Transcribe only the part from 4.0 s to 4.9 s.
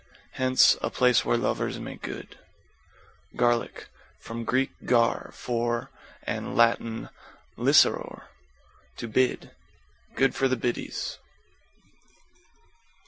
From Grk.